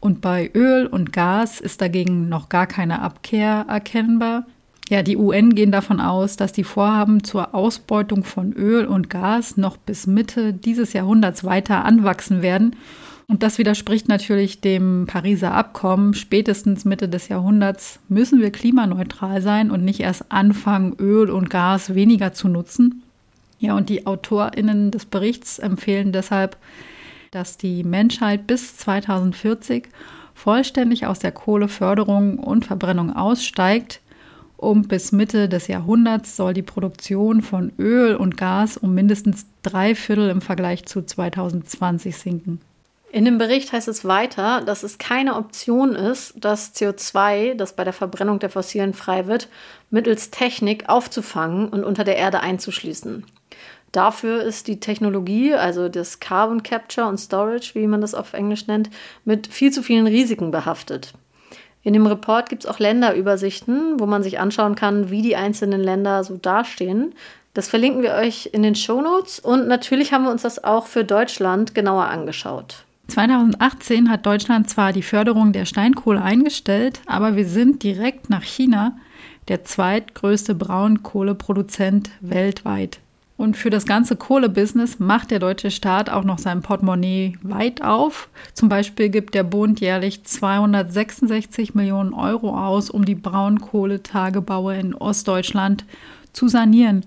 Und 0.00 0.22
bei 0.22 0.50
Öl 0.54 0.86
und 0.86 1.12
Gas 1.12 1.60
ist 1.60 1.80
dagegen 1.82 2.28
noch 2.28 2.48
gar 2.48 2.66
keine 2.66 3.02
Abkehr 3.02 3.66
erkennbar. 3.68 4.46
Ja, 4.88 5.04
die 5.04 5.16
UN 5.16 5.54
gehen 5.54 5.70
davon 5.70 6.00
aus, 6.00 6.36
dass 6.36 6.52
die 6.52 6.64
Vorhaben 6.64 7.22
zur 7.22 7.54
Ausbeutung 7.54 8.24
von 8.24 8.52
Öl 8.54 8.86
und 8.86 9.08
Gas 9.08 9.56
noch 9.56 9.76
bis 9.76 10.08
Mitte 10.08 10.52
dieses 10.52 10.94
Jahrhunderts 10.94 11.44
weiter 11.44 11.84
anwachsen 11.84 12.42
werden. 12.42 12.74
Und 13.28 13.44
das 13.44 13.58
widerspricht 13.58 14.08
natürlich 14.08 14.60
dem 14.60 15.06
Pariser 15.06 15.54
Abkommen. 15.54 16.14
Spätestens 16.14 16.84
Mitte 16.84 17.08
des 17.08 17.28
Jahrhunderts 17.28 18.00
müssen 18.08 18.40
wir 18.40 18.50
klimaneutral 18.50 19.40
sein 19.42 19.70
und 19.70 19.84
nicht 19.84 20.00
erst 20.00 20.32
anfangen, 20.32 20.96
Öl 20.98 21.30
und 21.30 21.50
Gas 21.50 21.94
weniger 21.94 22.32
zu 22.32 22.48
nutzen. 22.48 23.04
Ja, 23.60 23.76
und 23.76 23.88
die 23.90 24.06
AutorInnen 24.06 24.90
des 24.90 25.04
Berichts 25.04 25.60
empfehlen 25.60 26.10
deshalb, 26.10 26.56
dass 27.30 27.56
die 27.56 27.84
Menschheit 27.84 28.46
bis 28.46 28.76
2040 28.76 29.88
vollständig 30.34 31.06
aus 31.06 31.18
der 31.18 31.32
Kohleförderung 31.32 32.38
und 32.38 32.64
Verbrennung 32.64 33.14
aussteigt. 33.14 34.00
Um 34.56 34.88
bis 34.88 35.12
Mitte 35.12 35.48
des 35.48 35.68
Jahrhunderts 35.68 36.36
soll 36.36 36.54
die 36.54 36.62
Produktion 36.62 37.40
von 37.40 37.72
Öl 37.78 38.14
und 38.16 38.36
Gas 38.36 38.76
um 38.76 38.94
mindestens 38.94 39.46
drei 39.62 39.94
Viertel 39.94 40.28
im 40.28 40.40
Vergleich 40.40 40.86
zu 40.86 41.02
2020 41.02 42.16
sinken. 42.16 42.60
In 43.12 43.24
dem 43.24 43.38
Bericht 43.38 43.72
heißt 43.72 43.88
es 43.88 44.04
weiter, 44.04 44.60
dass 44.60 44.82
es 44.82 44.98
keine 44.98 45.34
Option 45.34 45.94
ist, 45.94 46.34
das 46.36 46.74
CO2, 46.76 47.54
das 47.54 47.74
bei 47.74 47.82
der 47.82 47.92
Verbrennung 47.92 48.38
der 48.38 48.50
Fossilen 48.50 48.94
frei 48.94 49.26
wird, 49.26 49.48
mittels 49.90 50.30
Technik 50.30 50.88
aufzufangen 50.88 51.68
und 51.68 51.82
unter 51.82 52.04
der 52.04 52.16
Erde 52.16 52.40
einzuschließen. 52.40 53.24
Dafür 53.92 54.42
ist 54.42 54.68
die 54.68 54.78
Technologie, 54.78 55.54
also 55.54 55.88
das 55.88 56.20
Carbon 56.20 56.62
Capture 56.62 57.08
und 57.08 57.18
Storage, 57.18 57.72
wie 57.74 57.86
man 57.86 58.00
das 58.00 58.14
auf 58.14 58.34
Englisch 58.34 58.66
nennt, 58.66 58.90
mit 59.24 59.48
viel 59.48 59.72
zu 59.72 59.82
vielen 59.82 60.06
Risiken 60.06 60.50
behaftet. 60.50 61.12
In 61.82 61.94
dem 61.94 62.06
Report 62.06 62.48
gibt 62.48 62.64
es 62.64 62.70
auch 62.70 62.78
Länderübersichten, 62.78 63.98
wo 63.98 64.06
man 64.06 64.22
sich 64.22 64.38
anschauen 64.38 64.74
kann, 64.74 65.10
wie 65.10 65.22
die 65.22 65.36
einzelnen 65.36 65.80
Länder 65.80 66.22
so 66.24 66.36
dastehen. 66.36 67.14
Das 67.54 67.68
verlinken 67.68 68.02
wir 68.02 68.14
euch 68.14 68.50
in 68.52 68.62
den 68.62 68.74
Show 68.74 69.00
Notes 69.00 69.40
und 69.40 69.66
natürlich 69.66 70.12
haben 70.12 70.24
wir 70.24 70.30
uns 70.30 70.42
das 70.42 70.62
auch 70.62 70.86
für 70.86 71.04
Deutschland 71.04 71.74
genauer 71.74 72.04
angeschaut. 72.04 72.84
2018 73.08 74.08
hat 74.08 74.24
Deutschland 74.24 74.70
zwar 74.70 74.92
die 74.92 75.02
Förderung 75.02 75.52
der 75.52 75.64
Steinkohle 75.64 76.22
eingestellt, 76.22 77.00
aber 77.06 77.34
wir 77.34 77.46
sind 77.46 77.82
direkt 77.82 78.30
nach 78.30 78.44
China 78.44 78.96
der 79.48 79.64
zweitgrößte 79.64 80.54
Braunkohleproduzent 80.54 82.10
weltweit. 82.20 83.00
Und 83.40 83.56
für 83.56 83.70
das 83.70 83.86
ganze 83.86 84.16
Kohlebusiness 84.16 84.98
macht 84.98 85.30
der 85.30 85.38
deutsche 85.38 85.70
Staat 85.70 86.10
auch 86.10 86.24
noch 86.24 86.36
sein 86.36 86.60
Portemonnaie 86.60 87.38
weit 87.40 87.80
auf. 87.80 88.28
Zum 88.52 88.68
Beispiel 88.68 89.08
gibt 89.08 89.34
der 89.34 89.44
Bund 89.44 89.80
jährlich 89.80 90.24
266 90.24 91.74
Millionen 91.74 92.12
Euro 92.12 92.54
aus, 92.54 92.90
um 92.90 93.06
die 93.06 93.14
Braunkohletagebaue 93.14 94.76
in 94.76 94.94
Ostdeutschland 94.94 95.86
zu 96.34 96.48
sanieren. 96.48 97.06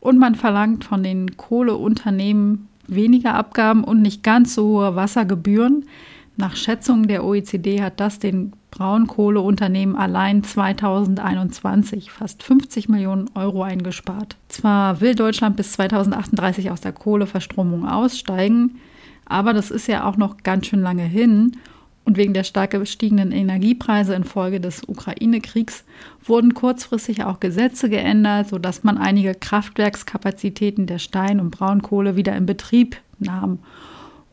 Und 0.00 0.18
man 0.18 0.34
verlangt 0.34 0.82
von 0.82 1.04
den 1.04 1.36
Kohleunternehmen 1.36 2.66
weniger 2.88 3.34
Abgaben 3.34 3.84
und 3.84 4.02
nicht 4.02 4.24
ganz 4.24 4.56
so 4.56 4.80
hohe 4.80 4.96
Wassergebühren. 4.96 5.84
Nach 6.36 6.56
Schätzungen 6.56 7.06
der 7.06 7.24
OECD 7.24 7.80
hat 7.80 8.00
das 8.00 8.18
den 8.18 8.54
Braunkohleunternehmen 8.70 9.96
allein 9.96 10.42
2021 10.44 12.10
fast 12.10 12.42
50 12.42 12.88
Millionen 12.88 13.28
Euro 13.34 13.62
eingespart. 13.62 14.36
Zwar 14.48 15.00
will 15.00 15.14
Deutschland 15.14 15.56
bis 15.56 15.72
2038 15.72 16.70
aus 16.70 16.80
der 16.80 16.92
Kohleverstromung 16.92 17.86
aussteigen, 17.86 18.78
aber 19.26 19.52
das 19.52 19.70
ist 19.70 19.86
ja 19.86 20.04
auch 20.04 20.16
noch 20.16 20.38
ganz 20.42 20.66
schön 20.66 20.80
lange 20.80 21.04
hin. 21.04 21.56
Und 22.04 22.16
wegen 22.16 22.34
der 22.34 22.44
stark 22.44 22.70
gestiegenen 22.72 23.30
Energiepreise 23.30 24.14
infolge 24.14 24.60
des 24.60 24.82
Ukraine-Kriegs 24.88 25.84
wurden 26.24 26.54
kurzfristig 26.54 27.24
auch 27.24 27.38
Gesetze 27.40 27.88
geändert, 27.88 28.48
sodass 28.48 28.82
man 28.82 28.98
einige 28.98 29.34
Kraftwerkskapazitäten 29.34 30.86
der 30.86 30.98
Stein- 30.98 31.40
und 31.40 31.50
Braunkohle 31.50 32.16
wieder 32.16 32.34
in 32.36 32.46
Betrieb 32.46 32.96
nahm. 33.18 33.58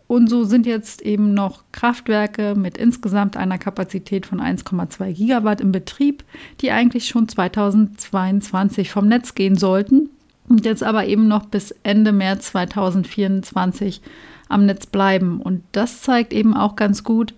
Und 0.08 0.30
so 0.30 0.46
sind 0.46 0.66
jetzt 0.66 1.02
eben 1.02 1.34
noch 1.34 1.64
Kraftwerke 1.74 2.56
mit 2.56 2.78
insgesamt 2.78 3.36
einer 3.36 3.58
Kapazität 3.58 4.26
von 4.26 4.40
1,2 4.40 5.12
Gigawatt 5.12 5.60
im 5.60 5.74
Betrieb, 5.74 6.24
die 6.62 6.72
eigentlich 6.72 7.08
schon 7.08 7.28
2022 7.28 8.90
vom 8.90 9.08
Netz 9.08 9.36
gehen 9.36 9.58
sollten 9.58 10.10
und 10.48 10.66
jetzt 10.66 10.84
aber 10.84 11.06
eben 11.06 11.28
noch 11.28 11.46
bis 11.46 11.76
Ende 11.84 12.12
März 12.12 12.52
2024 12.52 14.02
am 14.48 14.66
Netz 14.66 14.86
bleiben. 14.86 15.42
Und 15.42 15.64
das 15.74 16.02
zeigt 16.02 16.32
eben 16.32 16.56
auch 16.56 16.76
ganz 16.76 17.04
gut, 17.04 17.34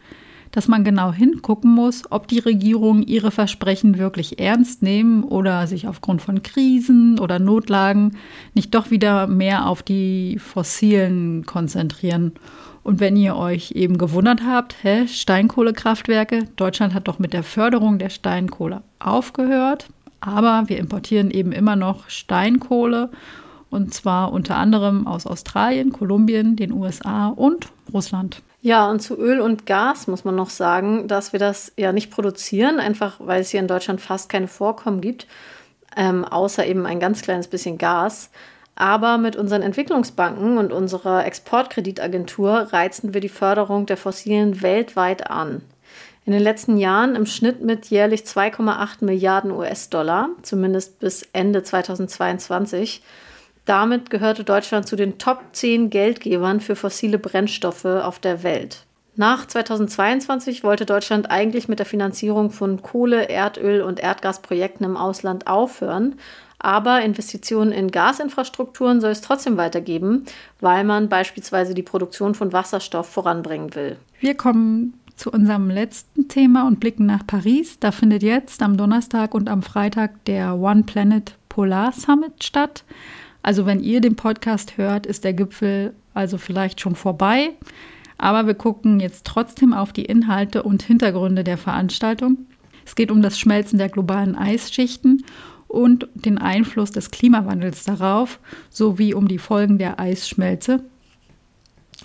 dass 0.52 0.68
man 0.68 0.84
genau 0.84 1.12
hingucken 1.12 1.72
muss, 1.72 2.04
ob 2.12 2.28
die 2.28 2.40
Regierungen 2.40 3.04
ihre 3.04 3.32
Versprechen 3.32 3.98
wirklich 3.98 4.40
ernst 4.40 4.82
nehmen 4.82 5.24
oder 5.24 5.68
sich 5.68 5.88
aufgrund 5.88 6.22
von 6.22 6.42
Krisen 6.42 7.20
oder 7.20 7.40
Notlagen 7.40 8.18
nicht 8.54 8.74
doch 8.74 8.92
wieder 8.92 9.28
mehr 9.28 9.68
auf 9.68 9.84
die 9.84 10.40
fossilen 10.40 11.46
konzentrieren. 11.46 12.34
Und 12.84 13.00
wenn 13.00 13.16
ihr 13.16 13.36
euch 13.36 13.72
eben 13.72 13.98
gewundert 13.98 14.42
habt, 14.46 14.76
hä, 14.84 15.08
Steinkohlekraftwerke, 15.08 16.46
Deutschland 16.56 16.94
hat 16.94 17.08
doch 17.08 17.20
mit 17.20 17.34
der 17.34 17.44
Förderung 17.44 18.00
der 18.00 18.10
Steinkohle 18.10 18.82
aufgehört, 19.00 19.88
aber 20.22 20.64
wir 20.68 20.80
importieren 20.80 21.30
eben 21.30 21.52
immer 21.52 21.76
noch 21.76 22.10
Steinkohle 22.10 23.12
und 23.70 23.94
zwar 23.94 24.32
unter 24.32 24.56
anderem 24.56 25.06
aus 25.06 25.28
Australien, 25.28 25.92
Kolumbien, 25.92 26.56
den 26.56 26.72
USA 26.72 27.28
und 27.28 27.68
Russland. 27.94 28.42
Ja, 28.62 28.90
und 28.90 29.00
zu 29.00 29.18
Öl 29.18 29.40
und 29.40 29.66
Gas 29.66 30.08
muss 30.08 30.26
man 30.26 30.36
noch 30.36 30.50
sagen, 30.50 31.08
dass 31.08 31.32
wir 31.32 31.40
das 31.40 31.72
ja 31.78 31.94
nicht 31.94 32.12
produzieren, 32.12 32.80
einfach 32.80 33.16
weil 33.20 33.42
es 33.42 33.50
hier 33.52 33.62
in 33.62 33.68
Deutschland 33.68 34.02
fast 34.02 34.28
keine 34.30 34.50
Vorkommen 34.50 35.00
gibt, 35.00 35.28
ähm, 35.96 36.26
außer 36.26 36.66
eben 36.66 36.86
ein 36.86 37.00
ganz 37.00 37.22
kleines 37.22 37.48
bisschen 37.48 37.78
Gas. 37.78 38.30
Aber 38.76 39.18
mit 39.18 39.36
unseren 39.36 39.62
Entwicklungsbanken 39.62 40.58
und 40.58 40.72
unserer 40.74 41.26
Exportkreditagentur 41.26 42.70
reizen 42.72 43.14
wir 43.14 43.22
die 43.22 43.30
Förderung 43.30 43.86
der 43.86 43.98
Fossilen 43.98 44.62
weltweit 44.62 45.30
an. 45.30 45.62
In 46.26 46.34
den 46.34 46.42
letzten 46.42 46.78
Jahren 46.78 47.16
im 47.16 47.26
Schnitt 47.26 47.62
mit 47.62 47.88
jährlich 47.88 48.22
2,8 48.22 49.04
Milliarden 49.04 49.52
US-Dollar, 49.52 50.30
zumindest 50.44 51.00
bis 51.00 51.28
Ende 51.34 51.64
2022. 51.64 53.02
Damit 53.70 54.10
gehörte 54.10 54.44
Deutschland 54.44 54.88
zu 54.88 54.96
den 54.96 55.20
Top 55.20 55.44
10 55.52 55.92
Geldgebern 55.92 56.60
für 56.60 56.76
fossile 56.76 57.20
Brennstoffe 57.20 57.86
auf 57.86 58.18
der 58.18 58.42
Welt. 58.42 58.88
Nach 59.16 59.46
2022 59.46 60.64
wollte 60.64 60.88
Deutschland 60.88 61.30
eigentlich 61.30 61.68
mit 61.68 61.78
der 61.78 61.86
Finanzierung 61.86 62.50
von 62.50 62.82
Kohle, 62.82 63.30
Erdöl 63.30 63.84
und 63.84 64.00
Erdgasprojekten 64.00 64.88
im 64.88 64.98
Ausland 64.98 65.46
aufhören, 65.46 66.16
aber 66.58 67.04
Investitionen 67.04 67.72
in 67.72 67.92
Gasinfrastrukturen 67.92 69.02
soll 69.02 69.12
es 69.12 69.22
trotzdem 69.22 69.56
weitergeben, 69.58 70.26
weil 70.60 70.84
man 70.84 71.08
beispielsweise 71.08 71.76
die 71.76 71.84
Produktion 71.84 72.34
von 72.34 72.52
Wasserstoff 72.52 73.08
voranbringen 73.08 73.76
will. 73.76 73.98
Wir 74.20 74.34
kommen 74.34 74.96
zu 75.16 75.30
unserem 75.30 75.70
letzten 75.70 76.28
Thema 76.28 76.66
und 76.66 76.80
blicken 76.80 77.06
nach 77.06 77.28
Paris. 77.28 77.78
Da 77.80 77.92
findet 77.92 78.24
jetzt 78.24 78.64
am 78.64 78.78
Donnerstag 78.78 79.36
und 79.36 79.48
am 79.48 79.62
Freitag 79.62 80.26
der 80.26 80.56
One 80.58 80.86
Planet 80.88 81.36
Polar 81.50 81.92
Summit 81.92 82.44
statt. 82.44 82.84
Also 83.50 83.66
wenn 83.66 83.80
ihr 83.80 84.00
den 84.00 84.16
Podcast 84.16 84.78
hört, 84.78 85.08
ist 85.08 85.24
der 85.24 85.34
Gipfel 85.34 85.96
also 86.14 86.38
vielleicht 86.38 86.82
schon 86.82 86.94
vorbei. 86.94 87.54
Aber 88.20 88.46
wir 88.46 88.54
gucken 88.54 89.00
jetzt 89.00 89.26
trotzdem 89.26 89.74
auf 89.74 89.92
die 89.92 90.06
Inhalte 90.06 90.62
und 90.62 90.84
Hintergründe 90.84 91.44
der 91.44 91.58
Veranstaltung. 91.58 92.46
Es 92.86 92.94
geht 92.94 93.10
um 93.10 93.24
das 93.24 93.40
Schmelzen 93.40 93.80
der 93.80 93.90
globalen 93.90 94.36
Eisschichten 94.36 95.26
und 95.68 96.08
den 96.14 96.38
Einfluss 96.38 96.92
des 96.92 97.10
Klimawandels 97.10 97.86
darauf, 97.86 98.40
sowie 98.70 99.16
um 99.16 99.28
die 99.28 99.40
Folgen 99.40 99.80
der 99.80 100.00
Eisschmelze. 100.00 100.84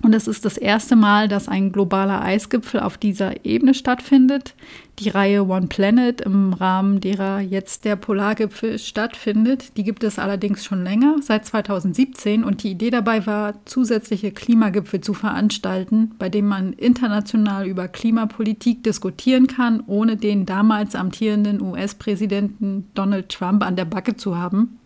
Und 0.02 0.12
es 0.12 0.26
ist 0.26 0.44
das 0.44 0.56
erste 0.56 0.96
Mal, 0.96 1.28
dass 1.28 1.48
ein 1.48 1.70
globaler 1.70 2.20
Eisgipfel 2.20 2.80
auf 2.80 2.98
dieser 2.98 3.44
Ebene 3.44 3.74
stattfindet. 3.74 4.54
Die 4.98 5.08
Reihe 5.08 5.46
One 5.46 5.68
Planet, 5.68 6.20
im 6.20 6.52
Rahmen 6.52 7.00
derer 7.00 7.40
jetzt 7.40 7.84
der 7.84 7.96
Polargipfel 7.96 8.78
stattfindet, 8.78 9.76
die 9.76 9.84
gibt 9.84 10.04
es 10.04 10.18
allerdings 10.18 10.64
schon 10.64 10.84
länger, 10.84 11.16
seit 11.20 11.46
2017. 11.46 12.44
Und 12.44 12.62
die 12.62 12.72
Idee 12.72 12.90
dabei 12.90 13.26
war, 13.26 13.54
zusätzliche 13.66 14.32
Klimagipfel 14.32 15.00
zu 15.00 15.14
veranstalten, 15.14 16.12
bei 16.18 16.28
denen 16.28 16.48
man 16.48 16.72
international 16.72 17.66
über 17.66 17.88
Klimapolitik 17.88 18.82
diskutieren 18.82 19.46
kann, 19.46 19.82
ohne 19.86 20.16
den 20.16 20.44
damals 20.44 20.96
amtierenden 20.96 21.60
US-Präsidenten 21.60 22.88
Donald 22.94 23.28
Trump 23.28 23.64
an 23.64 23.76
der 23.76 23.84
Backe 23.84 24.16
zu 24.16 24.36
haben. 24.36 24.78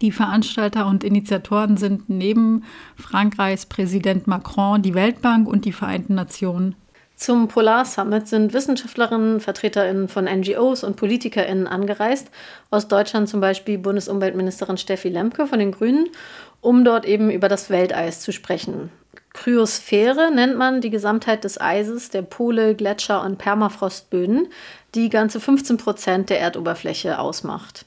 Die 0.00 0.12
Veranstalter 0.12 0.86
und 0.86 1.02
Initiatoren 1.02 1.76
sind 1.76 2.08
neben 2.08 2.64
Frankreichs 2.96 3.66
Präsident 3.66 4.26
Macron 4.26 4.80
die 4.80 4.94
Weltbank 4.94 5.48
und 5.48 5.64
die 5.64 5.72
Vereinten 5.72 6.14
Nationen. 6.14 6.76
Zum 7.16 7.48
Polar 7.48 7.84
Summit 7.84 8.28
sind 8.28 8.52
Wissenschaftlerinnen, 8.52 9.40
Vertreterinnen 9.40 10.06
von 10.06 10.26
NGOs 10.26 10.84
und 10.84 10.94
Politikerinnen 10.94 11.66
angereist, 11.66 12.30
aus 12.70 12.86
Deutschland 12.86 13.28
zum 13.28 13.40
Beispiel 13.40 13.76
Bundesumweltministerin 13.76 14.76
Steffi 14.76 15.08
Lemke 15.08 15.48
von 15.48 15.58
den 15.58 15.72
Grünen, 15.72 16.06
um 16.60 16.84
dort 16.84 17.04
eben 17.04 17.28
über 17.32 17.48
das 17.48 17.70
Welteis 17.70 18.20
zu 18.20 18.32
sprechen. 18.32 18.90
Kryosphäre 19.32 20.30
nennt 20.32 20.56
man 20.56 20.80
die 20.80 20.90
Gesamtheit 20.90 21.42
des 21.42 21.60
Eises, 21.60 22.10
der 22.10 22.22
Pole, 22.22 22.76
Gletscher 22.76 23.24
und 23.24 23.38
Permafrostböden, 23.38 24.46
die 24.94 25.08
ganze 25.08 25.40
15 25.40 25.76
Prozent 25.76 26.30
der 26.30 26.40
Erdoberfläche 26.40 27.18
ausmacht. 27.18 27.84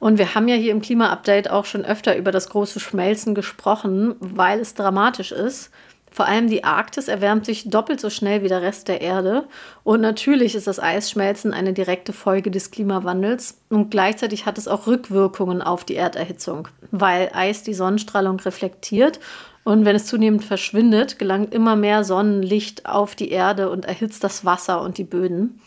Und 0.00 0.18
wir 0.18 0.34
haben 0.34 0.48
ja 0.48 0.56
hier 0.56 0.72
im 0.72 0.80
Klima-Update 0.80 1.50
auch 1.50 1.66
schon 1.66 1.84
öfter 1.84 2.16
über 2.16 2.32
das 2.32 2.48
große 2.48 2.80
Schmelzen 2.80 3.34
gesprochen, 3.34 4.16
weil 4.18 4.58
es 4.58 4.74
dramatisch 4.74 5.30
ist. 5.30 5.70
Vor 6.10 6.26
allem 6.26 6.48
die 6.48 6.64
Arktis 6.64 7.06
erwärmt 7.06 7.46
sich 7.46 7.68
doppelt 7.68 8.00
so 8.00 8.10
schnell 8.10 8.42
wie 8.42 8.48
der 8.48 8.62
Rest 8.62 8.88
der 8.88 9.00
Erde. 9.02 9.44
Und 9.84 10.00
natürlich 10.00 10.56
ist 10.56 10.66
das 10.66 10.80
Eisschmelzen 10.80 11.52
eine 11.52 11.72
direkte 11.72 12.12
Folge 12.12 12.50
des 12.50 12.72
Klimawandels. 12.72 13.60
Und 13.68 13.90
gleichzeitig 13.90 14.46
hat 14.46 14.58
es 14.58 14.66
auch 14.66 14.86
Rückwirkungen 14.88 15.62
auf 15.62 15.84
die 15.84 15.94
Erderhitzung, 15.94 16.66
weil 16.90 17.30
Eis 17.32 17.62
die 17.62 17.74
Sonnenstrahlung 17.74 18.40
reflektiert. 18.40 19.20
Und 19.62 19.84
wenn 19.84 19.94
es 19.94 20.06
zunehmend 20.06 20.44
verschwindet, 20.44 21.18
gelangt 21.18 21.54
immer 21.54 21.76
mehr 21.76 22.02
Sonnenlicht 22.02 22.86
auf 22.86 23.14
die 23.14 23.30
Erde 23.30 23.70
und 23.70 23.84
erhitzt 23.84 24.24
das 24.24 24.44
Wasser 24.46 24.80
und 24.80 24.96
die 24.96 25.04
Böden. 25.04 25.60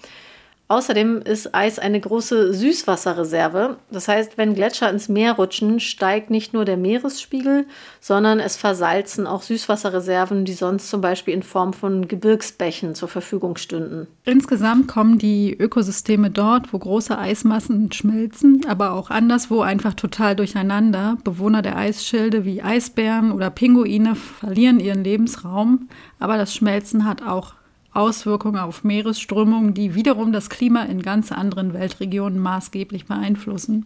Außerdem 0.70 1.22
ist 1.22 1.54
Eis 1.54 1.78
eine 1.78 2.00
große 2.00 2.54
Süßwasserreserve. 2.54 3.78
Das 3.92 4.08
heißt, 4.08 4.38
wenn 4.38 4.56
Gletscher 4.56 4.90
ins 4.90 5.10
Meer 5.10 5.34
rutschen, 5.34 5.80
steigt 5.80 6.30
nicht 6.30 6.54
nur 6.54 6.64
der 6.64 6.78
Meeresspiegel, 6.78 7.68
sondern 8.00 8.40
es 8.40 8.56
versalzen 8.56 9.28
auch 9.28 9.42
Süßwasserreserven, 9.42 10.46
die 10.46 10.54
sonst 10.54 10.90
zum 10.90 11.02
Beispiel 11.02 11.34
in 11.34 11.44
Form 11.44 11.74
von 11.74 12.08
Gebirgsbächen 12.08 12.96
zur 12.96 13.10
Verfügung 13.10 13.58
stünden. 13.58 14.08
Insgesamt 14.24 14.88
kommen 14.88 15.18
die 15.18 15.54
Ökosysteme 15.54 16.32
dort, 16.32 16.72
wo 16.72 16.80
große 16.80 17.18
Eismassen 17.18 17.92
schmelzen, 17.92 18.66
aber 18.68 18.94
auch 18.94 19.10
anderswo 19.10 19.62
einfach 19.62 19.94
total 19.94 20.36
durcheinander. 20.36 21.18
Bewohner 21.26 21.62
der 21.62 21.78
Eisschilde 21.78 22.46
wie 22.46 22.62
Eisbären 22.62 23.34
oder 23.34 23.50
Pinguine 23.50 24.16
verlieren 24.16 24.80
ihren 24.80 25.04
Lebensraum, 25.04 25.90
aber 26.20 26.38
das 26.38 26.56
Schmelzen 26.56 27.06
hat 27.06 27.22
auch 27.22 27.54
Auswirkungen 27.94 28.60
auf 28.60 28.84
Meeresströmungen, 28.84 29.74
die 29.74 29.96
wiederum 29.96 30.32
das 30.32 30.50
Klima 30.50 30.84
in 30.84 31.02
ganz 31.02 31.32
anderen 31.32 31.74
Weltregionen 31.74 32.40
maßgeblich 32.40 33.06
beeinflussen. 33.06 33.86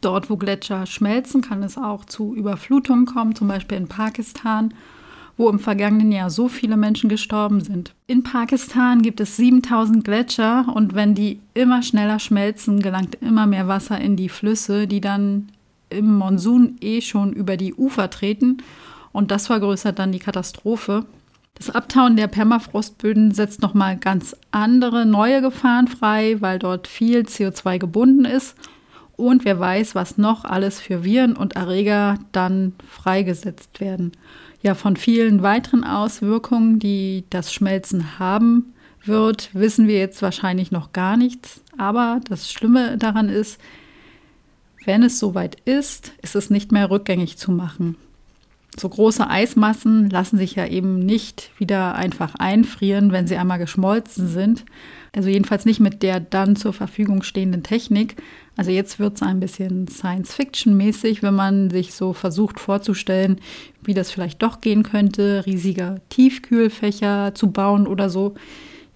Dort, 0.00 0.28
wo 0.28 0.36
Gletscher 0.36 0.86
schmelzen, 0.86 1.40
kann 1.40 1.62
es 1.62 1.78
auch 1.78 2.04
zu 2.04 2.34
Überflutungen 2.34 3.06
kommen, 3.06 3.34
zum 3.34 3.48
Beispiel 3.48 3.78
in 3.78 3.88
Pakistan, 3.88 4.74
wo 5.36 5.48
im 5.48 5.58
vergangenen 5.58 6.12
Jahr 6.12 6.30
so 6.30 6.48
viele 6.48 6.76
Menschen 6.76 7.08
gestorben 7.08 7.60
sind. 7.60 7.94
In 8.06 8.22
Pakistan 8.22 9.02
gibt 9.02 9.20
es 9.20 9.36
7000 9.36 10.04
Gletscher 10.04 10.66
und 10.74 10.94
wenn 10.94 11.14
die 11.14 11.40
immer 11.54 11.82
schneller 11.82 12.18
schmelzen, 12.18 12.80
gelangt 12.80 13.16
immer 13.16 13.46
mehr 13.46 13.66
Wasser 13.66 14.00
in 14.00 14.16
die 14.16 14.28
Flüsse, 14.28 14.86
die 14.86 15.00
dann 15.00 15.48
im 15.90 16.14
Monsun 16.14 16.76
eh 16.80 17.00
schon 17.00 17.32
über 17.32 17.56
die 17.56 17.74
Ufer 17.74 18.10
treten 18.10 18.58
und 19.12 19.30
das 19.30 19.46
vergrößert 19.46 19.98
dann 19.98 20.12
die 20.12 20.18
Katastrophe. 20.18 21.06
Das 21.54 21.70
Abtauen 21.70 22.16
der 22.16 22.26
Permafrostböden 22.26 23.32
setzt 23.32 23.62
nochmal 23.62 23.96
ganz 23.96 24.36
andere 24.50 25.06
neue 25.06 25.40
Gefahren 25.40 25.86
frei, 25.86 26.36
weil 26.40 26.58
dort 26.58 26.88
viel 26.88 27.20
CO2 27.20 27.78
gebunden 27.78 28.24
ist. 28.24 28.56
Und 29.16 29.44
wer 29.44 29.60
weiß, 29.60 29.94
was 29.94 30.18
noch 30.18 30.44
alles 30.44 30.80
für 30.80 31.04
Viren 31.04 31.36
und 31.36 31.54
Erreger 31.54 32.18
dann 32.32 32.72
freigesetzt 32.88 33.80
werden. 33.80 34.12
Ja, 34.62 34.74
von 34.74 34.96
vielen 34.96 35.42
weiteren 35.42 35.84
Auswirkungen, 35.84 36.80
die 36.80 37.24
das 37.30 37.52
Schmelzen 37.52 38.18
haben 38.18 38.74
wird, 39.04 39.50
wissen 39.52 39.86
wir 39.86 39.98
jetzt 39.98 40.22
wahrscheinlich 40.22 40.72
noch 40.72 40.92
gar 40.92 41.16
nichts. 41.16 41.62
Aber 41.78 42.20
das 42.28 42.50
Schlimme 42.50 42.98
daran 42.98 43.28
ist, 43.28 43.60
wenn 44.84 45.02
es 45.02 45.18
soweit 45.18 45.60
ist, 45.64 46.12
ist 46.22 46.34
es 46.34 46.50
nicht 46.50 46.72
mehr 46.72 46.90
rückgängig 46.90 47.38
zu 47.38 47.52
machen. 47.52 47.96
So 48.76 48.88
große 48.88 49.28
Eismassen 49.28 50.10
lassen 50.10 50.36
sich 50.36 50.56
ja 50.56 50.66
eben 50.66 50.98
nicht 50.98 51.50
wieder 51.58 51.94
einfach 51.94 52.34
einfrieren, 52.34 53.12
wenn 53.12 53.28
sie 53.28 53.36
einmal 53.36 53.58
geschmolzen 53.58 54.26
sind. 54.26 54.64
Also 55.14 55.28
jedenfalls 55.28 55.64
nicht 55.64 55.78
mit 55.78 56.02
der 56.02 56.18
dann 56.18 56.56
zur 56.56 56.72
Verfügung 56.72 57.22
stehenden 57.22 57.62
Technik. 57.62 58.16
Also 58.56 58.72
jetzt 58.72 58.98
wird 58.98 59.14
es 59.14 59.22
ein 59.22 59.38
bisschen 59.38 59.86
Science-Fiction-mäßig, 59.86 61.22
wenn 61.22 61.34
man 61.34 61.70
sich 61.70 61.94
so 61.94 62.12
versucht 62.12 62.58
vorzustellen, 62.58 63.40
wie 63.84 63.94
das 63.94 64.10
vielleicht 64.10 64.42
doch 64.42 64.60
gehen 64.60 64.82
könnte, 64.82 65.44
riesige 65.46 66.00
Tiefkühlfächer 66.08 67.32
zu 67.34 67.52
bauen 67.52 67.86
oder 67.86 68.10
so. 68.10 68.34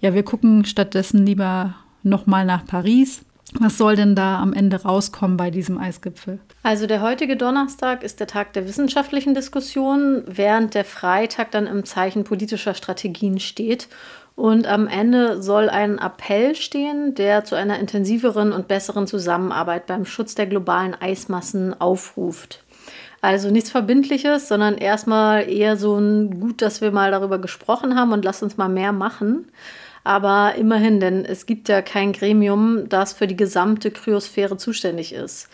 Ja, 0.01 0.13
wir 0.13 0.23
gucken 0.23 0.65
stattdessen 0.65 1.25
lieber 1.25 1.75
nochmal 2.03 2.45
nach 2.45 2.65
Paris 2.65 3.21
was 3.53 3.77
soll 3.77 3.95
denn 3.95 4.15
da 4.15 4.39
am 4.39 4.53
Ende 4.53 4.83
rauskommen 4.83 5.37
bei 5.37 5.49
diesem 5.49 5.77
Eisgipfel? 5.77 6.39
Also 6.61 6.87
der 6.87 7.01
heutige 7.01 7.35
Donnerstag 7.35 8.03
ist 8.03 8.19
der 8.19 8.27
Tag 8.27 8.53
der 8.53 8.67
wissenschaftlichen 8.67 9.33
Diskussion, 9.33 10.23
während 10.27 10.75
der 10.75 10.85
Freitag 10.85 11.51
dann 11.51 11.65
im 11.65 11.85
Zeichen 11.85 12.23
politischer 12.23 12.73
Strategien 12.73 13.39
steht. 13.39 13.87
Und 14.35 14.67
am 14.67 14.87
Ende 14.87 15.41
soll 15.41 15.69
ein 15.69 15.97
Appell 15.97 16.55
stehen, 16.55 17.15
der 17.15 17.43
zu 17.43 17.55
einer 17.55 17.79
intensiveren 17.79 18.53
und 18.53 18.67
besseren 18.67 19.07
Zusammenarbeit 19.07 19.85
beim 19.85 20.05
Schutz 20.05 20.35
der 20.35 20.45
globalen 20.45 20.95
Eismassen 20.95 21.79
aufruft. 21.79 22.63
Also 23.21 23.49
nichts 23.51 23.69
Verbindliches, 23.69 24.47
sondern 24.47 24.77
erstmal 24.77 25.49
eher 25.49 25.75
so 25.75 25.97
ein 25.97 26.39
Gut, 26.39 26.61
dass 26.61 26.79
wir 26.79 26.91
mal 26.91 27.11
darüber 27.11 27.39
gesprochen 27.39 27.95
haben 27.95 28.13
und 28.13 28.23
lass 28.23 28.41
uns 28.41 28.55
mal 28.55 28.69
mehr 28.69 28.93
machen. 28.93 29.51
Aber 30.03 30.55
immerhin, 30.55 30.99
denn 30.99 31.25
es 31.25 31.45
gibt 31.45 31.69
ja 31.69 31.81
kein 31.81 32.13
Gremium, 32.13 32.89
das 32.89 33.13
für 33.13 33.27
die 33.27 33.35
gesamte 33.35 33.91
Kryosphäre 33.91 34.57
zuständig 34.57 35.13
ist. 35.13 35.49